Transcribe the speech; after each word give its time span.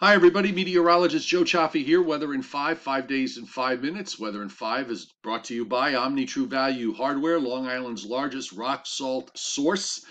Hi, 0.00 0.14
everybody. 0.14 0.50
Meteorologist 0.50 1.28
Joe 1.28 1.44
Cioffi 1.44 1.84
here. 1.84 2.02
Weather 2.02 2.34
in 2.34 2.42
five, 2.42 2.80
five 2.80 3.06
days 3.06 3.38
in 3.38 3.46
five 3.46 3.80
minutes. 3.80 4.18
Weather 4.18 4.42
in 4.42 4.48
five 4.48 4.90
is 4.90 5.06
brought 5.22 5.44
to 5.44 5.54
you 5.54 5.64
by 5.64 5.94
Omni 5.94 6.26
True 6.26 6.48
Value 6.48 6.92
Hardware, 6.92 7.38
Long 7.38 7.68
Island's 7.68 8.04
largest 8.04 8.52
rock 8.52 8.86
salt 8.86 9.30
source, 9.38 10.04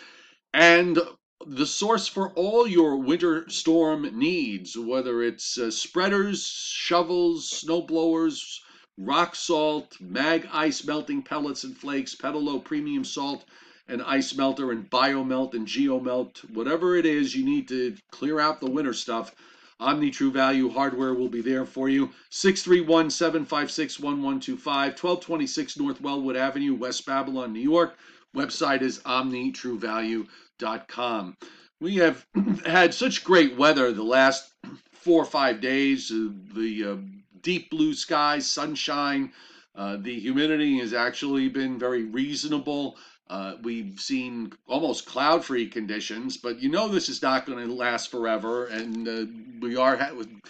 and 0.53 0.97
the 1.45 1.65
source 1.65 2.07
for 2.07 2.31
all 2.35 2.65
your 2.65 2.95
winter 2.95 3.47
storm 3.49 4.09
needs, 4.17 4.77
whether 4.77 5.21
it's 5.21 5.57
uh, 5.57 5.69
spreaders, 5.69 6.47
shovels, 6.47 7.49
snow 7.49 7.81
blowers, 7.81 8.61
rock 8.97 9.35
salt, 9.35 9.97
mag 9.99 10.47
ice 10.53 10.85
melting 10.85 11.23
pellets 11.23 11.65
and 11.65 11.77
flakes, 11.77 12.15
Petalo 12.15 12.63
premium 12.63 13.03
salt 13.03 13.43
and 13.89 14.01
ice 14.03 14.33
melter 14.33 14.71
and 14.71 14.89
biomelt 14.89 15.53
and 15.53 15.67
geomelt, 15.67 16.37
whatever 16.51 16.95
it 16.95 17.05
is 17.05 17.35
you 17.35 17.43
need 17.43 17.67
to 17.67 17.97
clear 18.11 18.39
out 18.39 18.61
the 18.61 18.71
winter 18.71 18.93
stuff 18.93 19.35
Omni 19.83 20.09
True 20.11 20.31
Value 20.31 20.69
Hardware 20.69 21.13
will 21.13 21.27
be 21.27 21.41
there 21.41 21.65
for 21.65 21.89
you. 21.89 22.11
631 22.29 23.09
756 23.09 23.99
1125, 23.99 24.91
1226 24.91 25.77
North 25.77 25.99
Wellwood 25.99 26.37
Avenue, 26.37 26.73
West 26.73 27.05
Babylon, 27.05 27.51
New 27.51 27.59
York. 27.59 27.97
Website 28.33 28.81
is 28.81 28.99
omnitruevalue.com. 28.99 31.37
We 31.81 31.97
have 31.97 32.25
had 32.65 32.93
such 32.93 33.25
great 33.25 33.57
weather 33.57 33.91
the 33.91 34.03
last 34.03 34.53
four 34.93 35.21
or 35.21 35.25
five 35.25 35.59
days. 35.59 36.09
Uh, 36.11 36.29
the 36.55 36.85
uh, 36.85 36.95
deep 37.41 37.69
blue 37.69 37.93
skies, 37.93 38.49
sunshine. 38.49 39.33
Uh, 39.75 39.97
the 39.99 40.19
humidity 40.19 40.79
has 40.79 40.93
actually 40.93 41.49
been 41.49 41.79
very 41.79 42.03
reasonable. 42.03 42.97
Uh, 43.29 43.55
we've 43.63 43.99
seen 43.99 44.51
almost 44.67 45.05
cloud-free 45.05 45.67
conditions, 45.67 46.37
but 46.37 46.61
you 46.61 46.69
know 46.69 46.87
this 46.87 47.09
is 47.09 47.21
not 47.21 47.45
going 47.45 47.65
to 47.65 47.73
last 47.73 48.11
forever, 48.11 48.67
and 48.67 49.07
uh, 49.07 49.25
we 49.61 49.75
are 49.75 49.97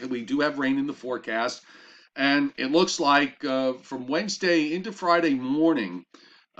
we 0.09 0.23
do 0.23 0.39
have 0.41 0.59
rain 0.59 0.77
in 0.77 0.87
the 0.87 0.93
forecast, 0.93 1.61
and 2.15 2.51
it 2.57 2.71
looks 2.71 2.99
like 2.99 3.43
uh, 3.45 3.73
from 3.73 4.07
Wednesday 4.07 4.73
into 4.73 4.91
Friday 4.91 5.35
morning, 5.35 6.03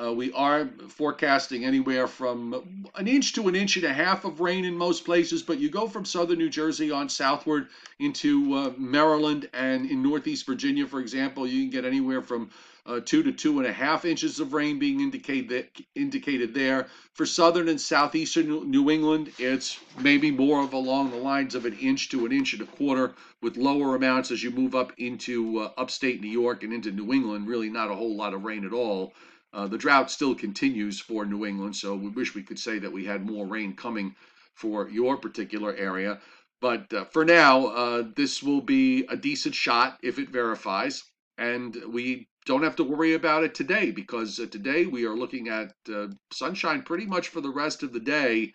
uh, 0.02 0.12
we 0.12 0.32
are 0.34 0.68
forecasting 0.90 1.66
anywhere 1.66 2.08
from 2.08 2.88
an 2.96 3.08
inch 3.08 3.34
to 3.34 3.48
an 3.48 3.56
inch 3.56 3.76
and 3.78 3.86
a 3.86 3.94
half 3.94 4.26
of 4.26 4.40
rain 4.40 4.66
in 4.66 4.76
most 4.76 5.06
places, 5.06 5.44
but 5.44 5.60
you 5.60 5.70
go 5.70 5.88
from 5.88 6.04
southern 6.04 6.40
New 6.40 6.50
Jersey 6.50 6.90
on 6.90 7.10
southward 7.10 7.68
into 8.00 8.54
uh, 8.56 8.74
Maryland 8.78 9.50
and 9.54 9.90
in 9.90 10.02
northeast 10.02 10.46
Virginia, 10.46 10.88
for 10.88 11.00
example, 11.00 11.46
you 11.46 11.62
can 11.62 11.70
get 11.70 11.86
anywhere 11.86 12.22
from 12.22 12.50
uh, 12.86 13.00
two 13.06 13.24
to 13.24 13.32
two 13.32 13.60
and 13.60 13.68
a 13.68 13.72
half 13.72 14.04
inches 14.04 14.40
of 14.40 14.54
rain 14.54 14.78
being 14.78 15.00
indicated 15.00 15.70
indicated 15.96 16.54
there. 16.54 16.88
For 17.14 17.26
southern 17.26 17.70
and 17.70 17.80
southeastern 17.80 18.70
New 18.70 18.90
England, 18.90 19.32
it's 19.38 19.80
maybe 20.00 20.32
more 20.32 20.64
of 20.64 20.74
along 20.74 21.12
the 21.12 21.18
lines 21.18 21.56
of 21.56 21.66
an 21.66 21.78
inch 21.78 22.10
to 22.10 22.26
an 22.26 22.32
inch 22.32 22.54
and 22.54 22.64
a 22.64 22.66
quarter, 22.66 23.14
with 23.42 23.58
lower 23.58 23.96
amounts 23.96 24.32
as 24.32 24.44
you 24.44 24.52
move 24.52 24.76
up 24.76 24.92
into 24.98 25.60
uh, 25.60 25.72
upstate 25.78 26.20
New 26.20 26.28
York 26.28 26.64
and 26.64 26.74
into 26.74 26.92
New 26.92 27.14
England. 27.14 27.48
Really, 27.48 27.70
not 27.70 27.92
a 27.92 27.96
whole 27.96 28.18
lot 28.18 28.34
of 28.34 28.44
rain 28.44 28.66
at 28.66 28.74
all. 28.74 29.14
Uh, 29.54 29.68
the 29.68 29.78
drought 29.78 30.10
still 30.10 30.34
continues 30.34 31.00
for 31.00 31.26
New 31.26 31.46
England, 31.46 31.76
so 31.76 31.96
we 31.96 32.10
wish 32.10 32.34
we 32.34 32.42
could 32.42 32.60
say 32.60 32.80
that 32.80 32.92
we 32.92 33.06
had 33.06 33.26
more 33.26 33.46
rain 33.46 33.76
coming 33.76 34.16
for 34.56 34.90
your 34.90 35.18
particular 35.18 35.76
area. 35.76 36.20
But 36.60 36.94
uh, 36.94 37.06
for 37.06 37.26
now, 37.26 37.68
uh, 37.68 38.04
this 38.16 38.42
will 38.42 38.62
be 38.62 39.06
a 39.08 39.18
decent 39.18 39.54
shot 39.54 40.00
if 40.02 40.18
it 40.18 40.30
verifies. 40.30 41.04
And 41.38 41.76
we 41.90 42.30
don't 42.46 42.64
have 42.64 42.78
to 42.78 42.84
worry 42.84 43.14
about 43.14 43.44
it 43.44 43.54
today 43.54 43.92
because 43.92 44.40
uh, 44.40 44.46
today 44.50 44.86
we 44.86 45.06
are 45.06 45.16
looking 45.16 45.50
at 45.50 45.74
uh, 45.94 46.08
sunshine 46.32 46.82
pretty 46.82 47.06
much 47.06 47.28
for 47.28 47.42
the 47.42 47.50
rest 47.50 47.84
of 47.84 47.92
the 47.92 48.00
day. 48.00 48.54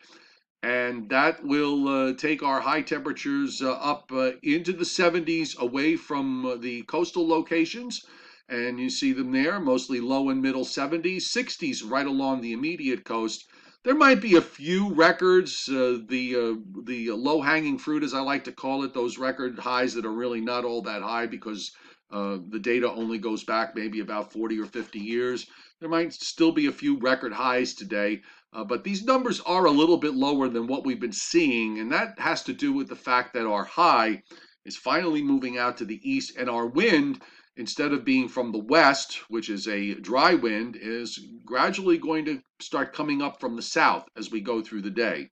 And 0.62 1.08
that 1.10 1.44
will 1.44 1.86
uh, 1.86 2.12
take 2.14 2.42
our 2.42 2.60
high 2.60 2.82
temperatures 2.82 3.62
up 3.62 4.10
into 4.42 4.72
the 4.72 4.84
70s 4.84 5.56
away 5.58 5.94
from 5.94 6.58
the 6.60 6.82
coastal 6.84 7.28
locations. 7.28 8.04
And 8.48 8.80
you 8.80 8.88
see 8.88 9.12
them 9.12 9.32
there, 9.32 9.60
mostly 9.60 10.00
low 10.00 10.30
and 10.30 10.40
middle 10.40 10.64
70s, 10.64 11.22
60s 11.22 11.82
right 11.88 12.06
along 12.06 12.40
the 12.40 12.52
immediate 12.52 13.04
coast. 13.04 13.46
There 13.84 13.94
might 13.94 14.20
be 14.20 14.36
a 14.36 14.42
few 14.42 14.92
records, 14.92 15.66
the 15.66 16.58
the 16.84 17.10
low 17.12 17.40
hanging 17.42 17.78
fruit, 17.78 18.02
as 18.02 18.14
I 18.14 18.20
like 18.20 18.44
to 18.44 18.52
call 18.52 18.82
it, 18.84 18.92
those 18.94 19.18
record 19.18 19.58
highs 19.58 19.94
that 19.94 20.06
are 20.06 20.12
really 20.12 20.40
not 20.40 20.64
all 20.64 20.82
that 20.82 21.02
high 21.02 21.26
because 21.26 21.72
uh, 22.10 22.38
the 22.48 22.58
data 22.58 22.90
only 22.90 23.18
goes 23.18 23.44
back 23.44 23.74
maybe 23.74 24.00
about 24.00 24.32
40 24.32 24.58
or 24.58 24.66
50 24.66 24.98
years. 24.98 25.46
There 25.80 25.88
might 25.88 26.12
still 26.14 26.52
be 26.52 26.66
a 26.66 26.72
few 26.72 26.98
record 26.98 27.32
highs 27.34 27.74
today, 27.74 28.22
uh, 28.52 28.64
but 28.64 28.82
these 28.82 29.04
numbers 29.04 29.40
are 29.40 29.66
a 29.66 29.70
little 29.70 29.98
bit 29.98 30.14
lower 30.14 30.48
than 30.48 30.66
what 30.66 30.84
we've 30.84 31.00
been 31.00 31.12
seeing, 31.12 31.78
and 31.78 31.92
that 31.92 32.18
has 32.18 32.42
to 32.44 32.52
do 32.54 32.72
with 32.72 32.88
the 32.88 32.96
fact 32.96 33.34
that 33.34 33.46
our 33.46 33.64
high 33.64 34.22
is 34.64 34.76
finally 34.76 35.22
moving 35.22 35.58
out 35.58 35.76
to 35.78 35.84
the 35.84 36.00
east, 36.02 36.36
and 36.36 36.48
our 36.48 36.66
wind, 36.66 37.20
instead 37.58 37.92
of 37.92 38.04
being 38.04 38.28
from 38.28 38.52
the 38.52 38.58
west, 38.58 39.20
which 39.28 39.50
is 39.50 39.66
a 39.66 39.94
dry 39.94 40.34
wind, 40.34 40.78
is 40.80 41.18
gradually 41.44 41.98
going 41.98 42.24
to 42.24 42.40
start 42.60 42.94
coming 42.94 43.20
up 43.20 43.40
from 43.40 43.56
the 43.56 43.62
south 43.62 44.08
as 44.16 44.30
we 44.30 44.40
go 44.40 44.62
through 44.62 44.80
the 44.80 44.90
day. 44.90 45.28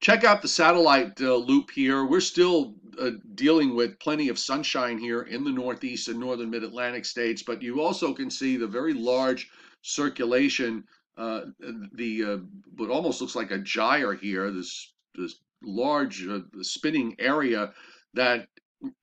Check 0.00 0.22
out 0.22 0.40
the 0.40 0.48
satellite 0.48 1.20
uh, 1.20 1.34
loop 1.34 1.72
here. 1.72 2.04
We're 2.04 2.20
still 2.20 2.76
uh, 3.00 3.10
dealing 3.34 3.74
with 3.74 3.98
plenty 3.98 4.28
of 4.28 4.38
sunshine 4.38 4.98
here 4.98 5.22
in 5.22 5.42
the 5.42 5.50
Northeast 5.50 6.06
and 6.06 6.20
Northern 6.20 6.50
Mid 6.50 6.62
Atlantic 6.62 7.04
states, 7.04 7.42
but 7.42 7.60
you 7.60 7.80
also 7.80 8.14
can 8.14 8.30
see 8.30 8.56
the 8.56 8.68
very 8.68 8.94
large 8.94 9.50
circulation. 9.82 10.84
Uh, 11.16 11.46
the 11.94 12.24
uh, 12.24 12.36
what 12.76 12.90
almost 12.90 13.20
looks 13.20 13.34
like 13.34 13.50
a 13.50 13.58
gyre 13.58 14.14
here. 14.14 14.52
This 14.52 14.92
this 15.16 15.34
large 15.64 16.24
uh, 16.28 16.38
spinning 16.62 17.16
area 17.18 17.72
that 18.14 18.46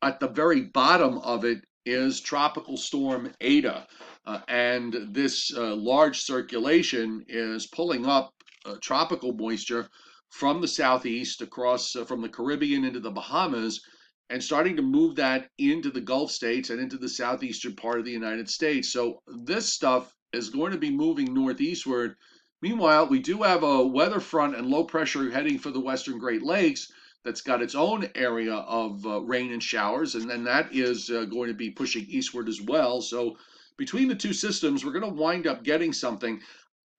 at 0.02 0.20
the 0.20 0.28
very 0.28 0.62
bottom 0.62 1.18
of 1.20 1.46
it 1.46 1.64
is 1.86 2.22
tropical 2.22 2.78
storm 2.78 3.32
Eta. 3.42 3.88
uh, 4.26 4.40
and 4.48 4.96
this 5.12 5.56
uh, 5.56 5.76
large 5.76 6.22
circulation 6.22 7.24
is 7.28 7.68
pulling 7.68 8.06
up 8.06 8.34
tropical 8.82 9.34
moisture 9.34 9.88
from 10.30 10.62
the 10.62 10.68
southeast 10.68 11.42
across 11.42 11.96
uh, 11.96 12.04
from 12.04 12.22
the 12.22 12.30
Caribbean 12.30 12.84
into 12.84 13.00
the 13.00 13.12
Bahamas 13.12 13.82
and 14.30 14.44
starting 14.44 14.76
to 14.76 14.82
move 14.82 15.16
that 15.16 15.50
into 15.60 15.92
the 15.92 16.02
Gulf 16.02 16.32
states 16.32 16.72
and 16.72 16.80
into 16.80 16.98
the 16.98 17.10
southeastern 17.10 17.76
part 17.76 18.00
of 18.00 18.06
the 18.06 18.12
United 18.12 18.50
States. 18.50 18.92
So 18.92 19.22
this 19.28 19.72
stuff 19.72 20.16
is 20.34 20.50
going 20.50 20.72
to 20.72 20.80
be 20.80 20.90
moving 20.90 21.34
northeastward. 21.34 22.16
Meanwhile, 22.62 23.08
we 23.08 23.20
do 23.20 23.44
have 23.44 23.62
a 23.64 23.86
weather 23.86 24.20
front 24.20 24.56
and 24.56 24.68
low 24.68 24.84
pressure 24.84 25.30
heading 25.30 25.60
for 25.60 25.70
the 25.70 25.80
western 25.80 26.18
Great 26.18 26.42
Lakes 26.42 26.92
that's 27.26 27.42
got 27.42 27.62
its 27.62 27.76
own 27.76 28.08
area 28.16 28.54
of 28.54 29.06
uh, 29.06 29.20
rain 29.22 29.52
and 29.52 29.62
showers, 29.62 30.16
and 30.16 30.30
then 30.30 30.46
that 30.46 30.74
is 30.74 31.10
uh, 31.10 31.26
going 31.26 31.50
to 31.50 31.54
be 31.54 31.70
pushing 31.72 32.06
eastward 32.08 32.48
as 32.48 32.62
well. 32.62 33.02
So 33.02 33.36
between 33.78 34.08
the 34.08 34.16
two 34.16 34.32
systems, 34.32 34.86
we're 34.86 34.94
going 34.94 35.14
to 35.14 35.22
wind 35.22 35.48
up 35.48 35.64
getting 35.64 35.92
something 35.92 36.40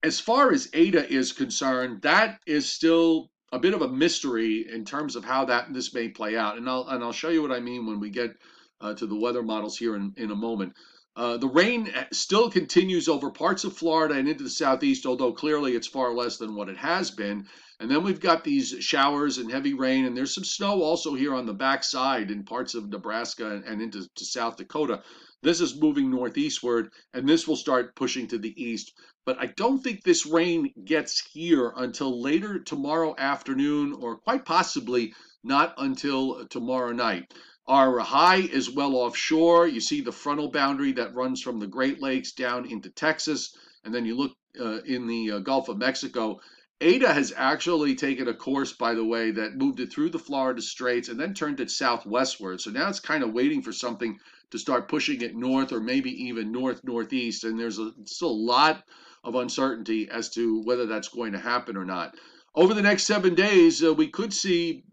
as 0.03 0.21
far 0.21 0.53
as 0.53 0.69
Eta 0.73 1.11
is 1.13 1.33
concerned, 1.33 2.03
that 2.03 2.41
is 2.47 2.71
still 2.71 3.31
a 3.53 3.59
bit 3.59 3.75
of 3.75 3.83
a 3.83 3.89
mystery 3.89 4.67
in 4.71 4.85
terms 4.85 5.17
of 5.17 5.25
how 5.25 5.45
that 5.45 5.73
this 5.73 5.95
may 5.95 6.09
play 6.09 6.37
out, 6.37 6.57
and 6.57 6.69
I'll 6.69 6.87
and 6.89 7.03
I'll 7.03 7.13
show 7.13 7.31
you 7.31 7.43
what 7.43 7.53
I 7.53 7.61
mean 7.61 7.87
when 7.87 8.01
we 8.01 8.11
get 8.11 8.37
uh, 8.81 8.95
to 8.95 9.07
the 9.07 9.17
weather 9.17 9.43
models 9.43 9.77
here 9.79 9.97
in, 9.97 10.13
in 10.17 10.31
a 10.31 10.37
moment. 10.37 10.75
Uh, 11.17 11.39
the 11.39 11.49
rain 11.49 11.91
uh, 11.97 12.05
still 12.13 12.51
continues 12.51 13.09
over 13.09 13.31
parts 13.31 13.65
of 13.65 13.75
Florida 13.75 14.15
and 14.15 14.29
into 14.29 14.45
the 14.45 14.51
southeast, 14.51 15.07
although 15.07 15.33
clearly 15.33 15.75
it's 15.75 15.87
far 15.87 16.15
less 16.15 16.37
than 16.37 16.55
what 16.55 16.69
it 16.69 16.77
has 16.77 17.11
been. 17.11 17.47
And 17.81 17.91
then 17.91 18.05
we've 18.05 18.21
got 18.21 18.45
these 18.45 18.75
showers 18.81 19.39
and 19.39 19.51
heavy 19.51 19.73
rain, 19.73 20.05
and 20.05 20.17
there's 20.17 20.35
some 20.35 20.45
snow 20.45 20.83
also 20.83 21.15
here 21.15 21.35
on 21.35 21.47
the 21.47 21.55
backside 21.55 22.31
in 22.31 22.45
parts 22.45 22.75
of 22.75 22.89
Nebraska 22.89 23.51
and, 23.51 23.65
and 23.65 23.81
into 23.81 24.07
South 24.19 24.57
Dakota. 24.57 25.03
This 25.43 25.61
is 25.61 25.81
moving 25.81 26.11
northeastward, 26.11 26.91
and 27.15 27.27
this 27.27 27.49
will 27.49 27.57
start 27.57 27.97
pushing 27.97 28.27
to 28.29 28.39
the 28.39 28.55
east. 28.63 28.93
But 29.25 29.39
I 29.39 29.47
don't 29.47 29.83
think 29.83 30.03
this 30.03 30.27
rain 30.27 30.73
gets 30.85 31.21
here 31.33 31.73
until 31.77 32.21
later 32.21 32.59
tomorrow 32.59 33.15
afternoon, 33.17 33.95
or 33.95 34.19
quite 34.19 34.45
possibly 34.45 35.15
not 35.43 35.75
until 35.79 36.47
tomorrow 36.49 36.93
night. 36.93 37.33
Our 37.69 37.99
high 37.99 38.37
is 38.37 38.71
well 38.71 38.95
offshore. 38.95 39.67
You 39.67 39.81
see 39.81 40.01
the 40.01 40.13
frontal 40.13 40.51
boundary 40.51 40.93
that 40.93 41.15
runs 41.15 41.43
from 41.43 41.59
the 41.59 41.67
Great 41.67 42.01
Lakes 42.01 42.33
down 42.33 42.71
into 42.71 42.91
Texas, 42.91 43.57
and 43.85 43.93
then 43.93 44.05
you 44.05 44.15
look 44.15 44.37
uh, 44.61 44.83
in 44.83 45.07
the 45.09 45.33
uh, 45.33 45.39
Gulf 45.41 45.69
of 45.69 45.79
Mexico. 45.79 46.41
Eta 46.81 47.13
has 47.13 47.33
actually 47.37 47.95
taken 47.95 48.29
a 48.29 48.35
course, 48.35 48.73
by 48.73 48.95
the 48.95 49.05
way, 49.05 49.31
that 49.31 49.57
moved 49.57 49.81
it 49.81 49.91
through 49.91 50.11
the 50.11 50.19
Florida 50.19 50.61
Straits 50.61 51.09
and 51.09 51.19
then 51.19 51.33
turned 51.35 51.59
it 51.59 51.71
southwestward. 51.71 52.61
So 52.61 52.71
now 52.71 52.89
it's 52.89 53.01
kind 53.01 53.25
of 53.25 53.33
waiting 53.33 53.63
for 53.63 53.73
something 53.73 54.19
to 54.51 54.59
start 54.59 54.89
pushing 54.89 55.23
it 55.23 55.35
north 55.35 55.73
or 55.73 55.81
maybe 55.81 56.11
even 56.25 56.53
north 56.53 56.85
northeast. 56.85 57.45
And 57.45 57.59
there's 57.59 57.79
a, 57.79 57.93
still 58.05 58.31
a 58.31 58.31
lot 58.31 58.85
of 59.25 59.35
uncertainty 59.35 60.09
as 60.11 60.29
to 60.31 60.63
whether 60.63 60.87
that's 60.87 61.09
going 61.09 61.33
to 61.33 61.39
happen 61.39 61.77
or 61.77 61.85
not. 61.85 62.15
Over 62.55 62.75
the 62.75 62.83
next 62.83 63.05
seven 63.05 63.35
days, 63.35 63.83
uh, 63.83 63.93
we 63.93 64.09
could 64.09 64.33
see 64.33 64.85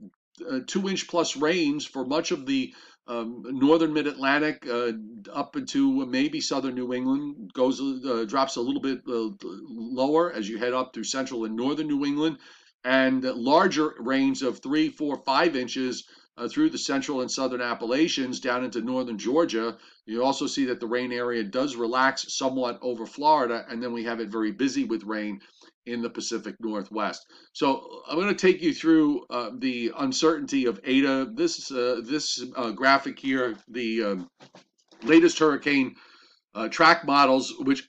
uh, 0.49 0.59
two 0.65 0.89
inch 0.89 1.07
plus 1.07 1.35
rains 1.35 1.85
for 1.85 2.05
much 2.05 2.31
of 2.31 2.45
the 2.45 2.73
um, 3.07 3.43
northern 3.47 3.93
mid 3.93 4.07
Atlantic 4.07 4.65
uh, 4.67 4.93
up 5.31 5.55
into 5.55 6.05
maybe 6.05 6.39
southern 6.39 6.75
New 6.75 6.93
England. 6.93 7.51
Goes 7.53 7.81
uh, 7.81 8.25
drops 8.27 8.55
a 8.55 8.61
little 8.61 8.81
bit 8.81 9.01
uh, 9.07 9.29
lower 9.43 10.31
as 10.31 10.47
you 10.47 10.57
head 10.57 10.73
up 10.73 10.93
through 10.93 11.03
central 11.03 11.45
and 11.45 11.55
northern 11.55 11.87
New 11.87 12.05
England, 12.05 12.37
and 12.83 13.23
larger 13.23 13.93
rains 13.99 14.41
of 14.41 14.59
three, 14.59 14.89
four, 14.89 15.17
five 15.25 15.55
inches 15.55 16.05
uh, 16.37 16.47
through 16.47 16.69
the 16.69 16.77
central 16.77 17.21
and 17.21 17.31
southern 17.31 17.61
Appalachians 17.61 18.39
down 18.39 18.63
into 18.63 18.81
northern 18.81 19.17
Georgia. 19.17 19.77
You 20.05 20.23
also 20.23 20.47
see 20.47 20.65
that 20.65 20.79
the 20.79 20.87
rain 20.87 21.11
area 21.11 21.43
does 21.43 21.75
relax 21.75 22.33
somewhat 22.35 22.79
over 22.81 23.05
Florida, 23.05 23.65
and 23.69 23.81
then 23.81 23.93
we 23.93 24.03
have 24.03 24.19
it 24.19 24.29
very 24.29 24.51
busy 24.51 24.83
with 24.83 25.03
rain 25.03 25.39
in 25.85 26.01
the 26.01 26.09
Pacific 26.09 26.55
Northwest. 26.59 27.25
So 27.51 28.03
I'm 28.07 28.17
going 28.17 28.33
to 28.33 28.35
take 28.35 28.61
you 28.61 28.73
through 28.73 29.25
uh, 29.29 29.51
the 29.57 29.91
uncertainty 29.97 30.65
of 30.65 30.79
Eta. 30.83 31.31
This 31.33 31.71
uh, 31.71 32.01
this 32.03 32.43
uh, 32.55 32.71
graphic 32.71 33.19
here, 33.19 33.55
the 33.67 34.03
um, 34.03 34.29
latest 35.03 35.39
hurricane 35.39 35.95
uh, 36.55 36.69
track 36.69 37.05
models, 37.05 37.53
which 37.59 37.87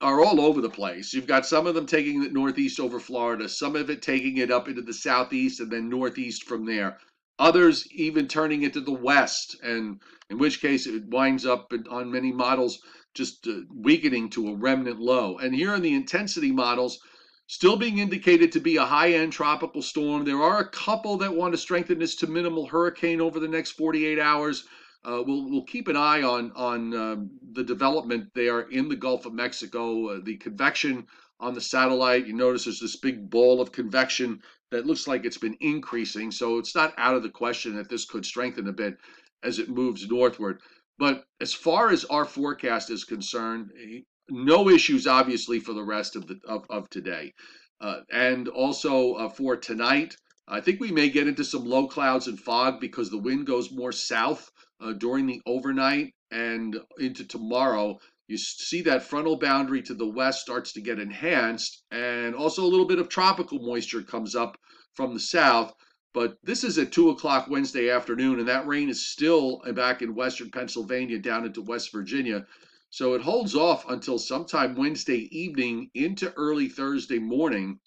are 0.00 0.24
all 0.24 0.40
over 0.40 0.60
the 0.60 0.70
place. 0.70 1.12
You've 1.12 1.26
got 1.26 1.44
some 1.46 1.66
of 1.66 1.74
them 1.74 1.86
taking 1.86 2.22
it 2.24 2.32
northeast 2.32 2.80
over 2.80 2.98
Florida, 2.98 3.48
some 3.48 3.76
of 3.76 3.90
it 3.90 4.00
taking 4.00 4.38
it 4.38 4.50
up 4.50 4.68
into 4.68 4.82
the 4.82 4.94
southeast 4.94 5.60
and 5.60 5.70
then 5.70 5.88
northeast 5.88 6.44
from 6.44 6.64
there. 6.64 6.98
Others 7.40 7.88
even 7.92 8.28
turning 8.28 8.62
it 8.62 8.74
to 8.74 8.80
the 8.80 8.92
west, 8.92 9.56
and 9.62 9.98
in 10.28 10.36
which 10.36 10.60
case 10.60 10.86
it 10.86 11.06
winds 11.06 11.46
up 11.46 11.72
on 11.90 12.12
many 12.12 12.30
models 12.30 12.80
just 13.14 13.48
uh, 13.48 13.60
weakening 13.74 14.28
to 14.30 14.48
a 14.48 14.54
remnant 14.54 15.00
low. 15.00 15.38
And 15.38 15.54
here 15.54 15.74
in 15.74 15.80
the 15.80 15.94
intensity 15.94 16.52
models, 16.52 17.00
still 17.46 17.76
being 17.76 17.98
indicated 17.98 18.52
to 18.52 18.60
be 18.60 18.76
a 18.76 18.84
high 18.84 19.12
end 19.14 19.32
tropical 19.32 19.80
storm. 19.80 20.24
There 20.24 20.42
are 20.42 20.60
a 20.60 20.68
couple 20.68 21.16
that 21.16 21.34
want 21.34 21.54
to 21.54 21.58
strengthen 21.58 21.98
this 21.98 22.14
to 22.16 22.26
minimal 22.26 22.66
hurricane 22.66 23.22
over 23.22 23.40
the 23.40 23.48
next 23.48 23.72
48 23.72 24.18
hours. 24.18 24.64
Uh, 25.02 25.22
we'll 25.26 25.50
we'll 25.50 25.64
keep 25.64 25.88
an 25.88 25.96
eye 25.96 26.22
on 26.22 26.52
on 26.54 26.94
um, 26.94 27.30
the 27.52 27.64
development 27.64 28.28
there 28.34 28.60
in 28.60 28.88
the 28.88 28.96
Gulf 28.96 29.24
of 29.24 29.32
Mexico. 29.32 30.10
Uh, 30.10 30.20
the 30.22 30.36
convection 30.36 31.06
on 31.40 31.54
the 31.54 31.60
satellite, 31.60 32.26
you 32.26 32.34
notice 32.34 32.64
there's 32.64 32.80
this 32.80 32.96
big 32.96 33.30
ball 33.30 33.62
of 33.62 33.72
convection 33.72 34.42
that 34.70 34.86
looks 34.86 35.06
like 35.06 35.24
it's 35.24 35.38
been 35.38 35.56
increasing. 35.60 36.30
So 36.30 36.58
it's 36.58 36.74
not 36.74 36.94
out 36.96 37.16
of 37.16 37.22
the 37.22 37.30
question 37.30 37.76
that 37.76 37.88
this 37.88 38.04
could 38.04 38.24
strengthen 38.24 38.68
a 38.68 38.72
bit 38.72 38.96
as 39.42 39.58
it 39.58 39.68
moves 39.68 40.08
northward. 40.08 40.60
But 40.98 41.24
as 41.40 41.52
far 41.54 41.90
as 41.90 42.04
our 42.04 42.24
forecast 42.24 42.90
is 42.90 43.04
concerned, 43.04 43.70
eh, 43.82 44.00
no 44.28 44.68
issues 44.68 45.06
obviously 45.06 45.58
for 45.58 45.72
the 45.72 45.82
rest 45.82 46.14
of 46.14 46.26
the 46.26 46.38
of, 46.46 46.64
of 46.70 46.88
today, 46.90 47.32
uh, 47.80 48.00
and 48.12 48.48
also 48.48 49.14
uh, 49.14 49.28
for 49.28 49.56
tonight. 49.56 50.14
I 50.46 50.60
think 50.60 50.80
we 50.80 50.90
may 50.90 51.08
get 51.08 51.28
into 51.28 51.44
some 51.44 51.64
low 51.64 51.86
clouds 51.86 52.26
and 52.26 52.38
fog 52.38 52.80
because 52.80 53.08
the 53.08 53.18
wind 53.18 53.46
goes 53.46 53.70
more 53.70 53.92
south 53.92 54.50
uh, 54.80 54.92
during 54.92 55.26
the 55.26 55.40
overnight 55.46 56.12
and 56.30 56.78
into 56.98 57.24
tomorrow. 57.24 57.98
You 58.30 58.38
see 58.38 58.82
that 58.82 59.02
frontal 59.02 59.36
boundary 59.36 59.82
to 59.82 59.92
the 59.92 60.06
west 60.06 60.42
starts 60.42 60.72
to 60.74 60.80
get 60.80 61.00
enhanced, 61.00 61.82
and 61.90 62.32
also 62.32 62.62
a 62.62 62.70
little 62.70 62.86
bit 62.86 63.00
of 63.00 63.08
tropical 63.08 63.58
moisture 63.58 64.02
comes 64.02 64.36
up 64.36 64.56
from 64.94 65.14
the 65.14 65.18
south. 65.18 65.74
But 66.14 66.38
this 66.44 66.62
is 66.62 66.78
at 66.78 66.92
2 66.92 67.10
o'clock 67.10 67.48
Wednesday 67.50 67.90
afternoon, 67.90 68.38
and 68.38 68.46
that 68.46 68.68
rain 68.68 68.88
is 68.88 69.04
still 69.04 69.60
back 69.74 70.00
in 70.00 70.14
western 70.14 70.48
Pennsylvania 70.48 71.18
down 71.18 71.44
into 71.44 71.60
West 71.60 71.90
Virginia. 71.90 72.46
So 72.90 73.14
it 73.14 73.20
holds 73.20 73.56
off 73.56 73.90
until 73.90 74.16
sometime 74.16 74.76
Wednesday 74.76 75.28
evening 75.36 75.90
into 75.94 76.32
early 76.34 76.68
Thursday 76.68 77.18
morning 77.18 77.80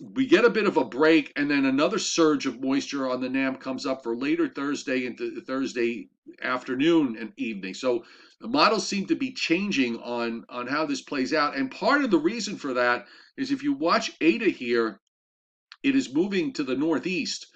we 0.00 0.26
get 0.26 0.44
a 0.44 0.50
bit 0.50 0.66
of 0.66 0.76
a 0.76 0.84
break 0.84 1.32
and 1.36 1.50
then 1.50 1.64
another 1.64 1.98
surge 1.98 2.46
of 2.46 2.60
moisture 2.60 3.08
on 3.08 3.20
the 3.20 3.28
NAM 3.28 3.56
comes 3.56 3.86
up 3.86 4.02
for 4.02 4.14
later 4.14 4.48
Thursday 4.48 5.06
into 5.06 5.40
Thursday 5.40 6.10
afternoon 6.42 7.16
and 7.18 7.32
evening. 7.36 7.72
So 7.72 8.04
the 8.40 8.48
models 8.48 8.86
seem 8.86 9.06
to 9.06 9.16
be 9.16 9.32
changing 9.32 9.96
on 9.98 10.44
on 10.48 10.66
how 10.66 10.84
this 10.84 11.00
plays 11.00 11.32
out 11.32 11.56
and 11.56 11.70
part 11.70 12.04
of 12.04 12.10
the 12.10 12.18
reason 12.18 12.56
for 12.56 12.74
that 12.74 13.06
is 13.36 13.50
if 13.50 13.62
you 13.62 13.72
watch 13.72 14.12
Eta 14.20 14.50
here 14.50 15.00
it 15.82 15.96
is 15.96 16.12
moving 16.12 16.52
to 16.52 16.62
the 16.62 16.76
northeast 16.76 17.46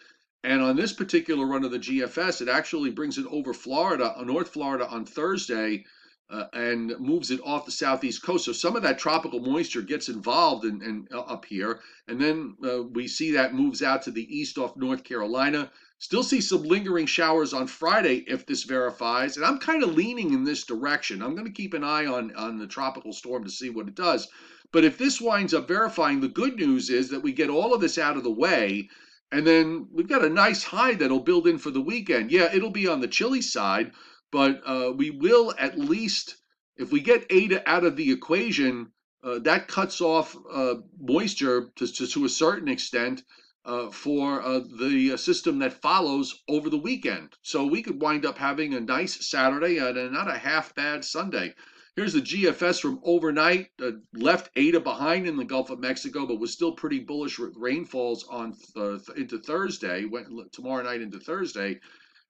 and 0.43 0.63
on 0.63 0.77
this 0.77 0.93
particular 0.93 1.45
run 1.45 1.65
of 1.65 1.71
the 1.71 1.79
GFS 1.79 2.41
it 2.41 2.49
actually 2.49 2.91
brings 2.91 3.19
it 3.19 3.27
over 3.31 3.53
Florida, 3.53 4.15
uh, 4.17 4.25
North 4.25 4.49
Florida 4.49 4.89
on 4.89 5.05
Thursday 5.05 5.85
uh, 6.31 6.45
and 6.53 6.95
moves 6.99 7.31
it 7.31 7.41
off 7.45 7.65
the 7.67 7.73
southeast 7.73 8.23
coast. 8.23 8.45
So 8.45 8.53
some 8.53 8.77
of 8.77 8.83
that 8.83 8.99
tropical 8.99 9.41
moisture 9.41 9.83
gets 9.83 10.09
involved 10.09 10.65
in, 10.65 10.83
in 10.83 11.09
uh, 11.13 11.21
up 11.21 11.45
here, 11.45 11.81
and 12.09 12.21
then 12.21 12.57
uh, 12.65 12.83
we 12.85 13.09
see 13.09 13.33
that 13.33 13.55
moves 13.55 13.83
out 13.83 14.03
to 14.03 14.11
the 14.11 14.27
east 14.35 14.59
off 14.59 14.77
North 14.77 15.05
Carolina. 15.05 15.71
Still 15.99 16.23
see 16.23 16.41
some 16.41 16.63
lingering 16.63 17.05
showers 17.07 17.53
on 17.53 17.67
Friday 17.67 18.25
if 18.27 18.47
this 18.47 18.65
verifies, 18.65 19.37
and 19.37 19.45
I'm 19.45 19.59
kind 19.59 19.83
of 19.83 19.95
leaning 19.95 20.33
in 20.33 20.45
this 20.45 20.65
direction. 20.65 21.21
I'm 21.21 21.35
going 21.35 21.47
to 21.47 21.53
keep 21.53 21.75
an 21.75 21.85
eye 21.85 22.07
on 22.07 22.35
on 22.37 22.59
the 22.59 22.67
tropical 22.67 23.13
storm 23.13 23.45
to 23.45 23.51
see 23.51 23.69
what 23.69 23.89
it 23.89 23.95
does. 23.95 24.29
But 24.73 24.85
if 24.85 24.97
this 24.97 25.21
winds 25.21 25.53
up 25.53 25.67
verifying, 25.67 26.21
the 26.21 26.29
good 26.29 26.57
news 26.57 26.91
is 26.91 27.09
that 27.11 27.23
we 27.23 27.33
get 27.33 27.51
all 27.51 27.75
of 27.75 27.81
this 27.81 27.99
out 27.99 28.17
of 28.17 28.23
the 28.23 28.31
way. 28.31 28.89
And 29.33 29.47
then 29.47 29.89
we've 29.93 30.09
got 30.09 30.25
a 30.25 30.29
nice 30.29 30.65
high 30.65 30.95
that'll 30.95 31.21
build 31.21 31.47
in 31.47 31.59
for 31.59 31.71
the 31.71 31.81
weekend. 31.81 32.31
Yeah, 32.33 32.53
it'll 32.53 32.71
be 32.71 32.89
on 32.89 33.01
the 33.01 33.09
chilly 33.09 33.43
side, 33.43 33.93
but 34.33 34.63
uh, 34.65 34.93
we 34.97 35.11
will 35.11 35.55
at 35.59 35.79
least, 35.79 36.37
if 36.77 36.93
we 36.93 37.01
get 37.01 37.27
Eta 37.31 37.69
out 37.69 37.85
of 37.85 37.97
the 37.97 38.13
equation, 38.13 38.93
uh, 39.23 39.39
that 39.41 39.69
cuts 39.69 40.01
off 40.01 40.37
uh, 40.51 40.77
moisture 40.99 41.71
to, 41.77 41.87
to, 41.87 42.07
to, 42.07 42.25
a 42.25 42.29
certain 42.29 42.69
extent 42.69 43.23
uh, 43.67 43.91
for 43.91 44.41
uh, 44.43 44.61
the 44.79 45.13
uh, 45.13 45.17
system 45.17 45.59
that 45.59 45.83
follows 45.83 46.43
over 46.49 46.71
the 46.71 46.79
weekend. 46.79 47.29
So 47.43 47.67
we 47.67 47.83
could 47.83 48.01
wind 48.01 48.25
up 48.25 48.39
having 48.39 48.73
a 48.73 48.81
nice 48.81 49.29
Saturday 49.29 49.77
and 49.77 50.13
not 50.13 50.31
a 50.31 50.39
half 50.39 50.75
bad 50.75 51.05
Sunday. 51.05 51.55
Here's 51.97 52.15
the 52.15 52.23
GFS 52.23 52.81
from 52.81 53.01
overnight. 53.03 53.69
left 54.15 54.51
Eta 54.57 54.81
behind 54.81 55.27
in 55.27 55.37
the 55.37 55.45
Gulf 55.45 55.69
of 55.69 55.81
Mexico, 55.81 56.25
but 56.25 56.41
was 56.41 56.53
still 56.53 56.73
pretty 56.73 57.01
bullish 57.01 57.39
with 57.39 57.57
rainfalls 57.57 58.25
on 58.31 58.55
th- 58.75 59.03
into 59.17 59.39
Thursday. 59.39 60.07
Went 60.07 60.29
tomorrow 60.53 60.83
night 60.83 61.03
into 61.03 61.19
Thursday 61.19 61.81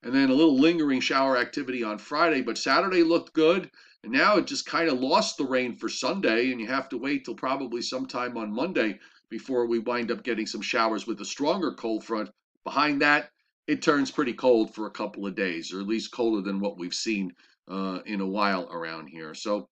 and 0.02 0.14
then 0.14 0.30
a 0.30 0.34
little 0.34 0.58
lingering 0.58 1.00
shower 1.00 1.36
activity 1.36 1.82
on 1.82 1.98
Friday. 1.98 2.42
But 2.42 2.58
Saturday 2.58 3.02
looked 3.02 3.32
good, 3.32 3.70
and 4.02 4.12
now 4.12 4.36
it 4.36 4.46
just 4.46 4.66
kind 4.66 4.88
of 4.88 5.00
lost 5.00 5.36
the 5.36 5.44
rain 5.44 5.76
for 5.76 5.88
Sunday, 5.88 6.50
and 6.50 6.60
you 6.60 6.66
have 6.66 6.88
to 6.90 6.98
wait 6.98 7.24
till 7.24 7.34
probably 7.34 7.82
sometime 7.82 8.36
on 8.36 8.52
Monday 8.52 8.98
before 9.28 9.66
we 9.66 9.78
wind 9.78 10.10
up 10.10 10.24
getting 10.24 10.46
some 10.46 10.62
showers 10.62 11.06
with 11.06 11.20
a 11.20 11.24
stronger 11.24 11.72
cold 11.72 12.04
front. 12.04 12.30
Behind 12.64 13.00
that, 13.02 13.30
it 13.66 13.82
turns 13.82 14.10
pretty 14.10 14.32
cold 14.32 14.74
for 14.74 14.86
a 14.86 14.90
couple 14.90 15.26
of 15.26 15.36
days, 15.36 15.72
or 15.72 15.80
at 15.80 15.86
least 15.86 16.12
colder 16.12 16.42
than 16.42 16.60
what 16.60 16.78
we've 16.78 16.94
seen 16.94 17.32
uh, 17.68 18.00
in 18.06 18.20
a 18.20 18.26
while 18.26 18.68
around 18.72 19.06
here. 19.06 19.34
So, 19.34 19.68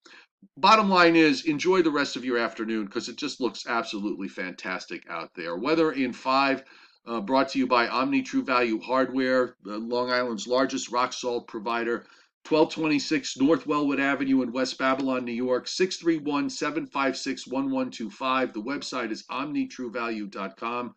bottom 0.56 0.88
line 0.88 1.16
is 1.16 1.46
enjoy 1.46 1.82
the 1.82 1.90
rest 1.90 2.14
of 2.14 2.24
your 2.24 2.38
afternoon 2.38 2.84
because 2.84 3.08
it 3.08 3.16
just 3.16 3.40
looks 3.40 3.66
absolutely 3.66 4.28
fantastic 4.28 5.02
out 5.10 5.30
there. 5.34 5.56
Weather 5.56 5.90
in 5.90 6.12
five 6.12 6.62
uh, 7.06 7.20
brought 7.20 7.50
to 7.50 7.58
you 7.58 7.66
by 7.66 7.88
Omni 7.88 8.22
True 8.22 8.42
Value 8.42 8.80
Hardware, 8.80 9.54
Long 9.64 10.10
Island's 10.10 10.46
largest 10.46 10.90
rock 10.90 11.12
salt 11.12 11.46
provider. 11.46 12.06
1226 12.48 13.36
North 13.36 13.66
Wellwood 13.66 14.00
Avenue 14.00 14.40
in 14.40 14.52
West 14.52 14.78
Babylon, 14.78 15.24
New 15.24 15.32
York, 15.32 15.68
631 15.68 16.48
756 16.48 17.46
1125. 17.46 18.54
The 18.54 18.62
website 18.62 19.10
is 19.10 19.24
omnitruevalue.com 19.30 20.94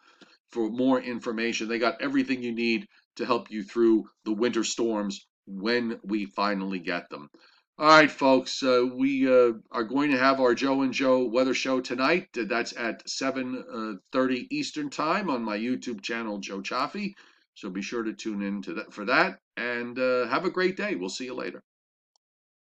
for 0.52 0.70
more 0.70 1.02
information. 1.02 1.68
They 1.68 1.80
got 1.80 2.02
everything 2.02 2.42
you 2.42 2.54
need 2.54 2.88
to 3.18 3.26
help 3.26 3.52
you 3.52 3.64
through 3.64 4.10
the 4.24 4.32
winter 4.32 4.64
storms 4.64 5.28
when 5.46 6.00
we 6.04 6.26
finally 6.26 6.80
get 6.80 7.10
them. 7.10 7.30
All 7.78 7.88
right, 7.88 8.12
folks, 8.12 8.62
uh, 8.62 8.86
we 8.94 9.28
uh, 9.28 9.54
are 9.72 9.84
going 9.84 10.12
to 10.12 10.18
have 10.18 10.40
our 10.40 10.54
Joe 10.54 10.82
and 10.82 10.94
Joe 10.94 11.24
weather 11.24 11.54
show 11.54 11.82
tonight. 11.82 12.28
That's 12.34 12.76
at 12.78 13.04
7.30 13.08 13.96
uh, 14.14 14.44
Eastern 14.52 14.90
Time 14.90 15.30
on 15.30 15.42
my 15.42 15.58
YouTube 15.58 16.02
channel, 16.02 16.38
Joe 16.38 16.62
Cioffi. 16.62 17.14
So 17.56 17.70
be 17.70 17.82
sure 17.82 18.04
to 18.04 18.14
tune 18.14 18.44
in 18.44 18.62
to 18.64 18.74
that 18.76 18.94
for 18.94 19.06
that. 19.06 19.40
And 19.58 19.98
uh, 19.98 20.28
have 20.28 20.46
a 20.46 20.52
great 20.52 20.78
day. 20.78 20.96
We'll 20.96 21.10
see 21.10 21.26
you 21.26 21.34
later. 21.34 21.64